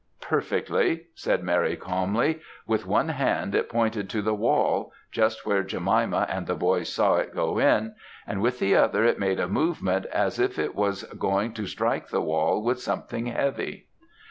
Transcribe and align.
"'Perfectly,' 0.19 1.05
said 1.13 1.43
Mary, 1.43 1.75
calmly. 1.75 2.39
'With 2.65 2.87
one 2.87 3.09
hand 3.09 3.53
it 3.53 3.69
pointed 3.69 4.09
to 4.09 4.23
the 4.23 4.33
wall 4.33 4.91
just 5.11 5.45
where 5.45 5.61
Jemima 5.61 6.25
and 6.27 6.47
the 6.47 6.55
boys 6.55 6.91
saw 6.91 7.17
it 7.17 7.35
go 7.35 7.59
in 7.59 7.93
and 8.25 8.41
with 8.41 8.57
the 8.57 8.75
other 8.75 9.03
it 9.03 9.19
made 9.19 9.39
a 9.39 9.47
movement, 9.47 10.07
as 10.07 10.39
if 10.39 10.57
it 10.57 10.73
was 10.73 11.03
going 11.03 11.53
to 11.53 11.67
strike 11.67 12.07
the 12.07 12.19
wall 12.19 12.63
with 12.63 12.81
something 12.81 13.27
heavy.' 13.27 13.89